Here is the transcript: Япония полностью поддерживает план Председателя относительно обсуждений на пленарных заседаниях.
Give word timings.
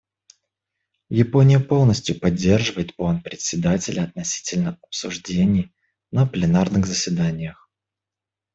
Япония 1.09 1.59
полностью 1.59 2.19
поддерживает 2.19 2.95
план 2.95 3.21
Председателя 3.21 4.05
относительно 4.05 4.79
обсуждений 4.81 5.75
на 6.09 6.25
пленарных 6.25 6.87
заседаниях. 6.87 7.69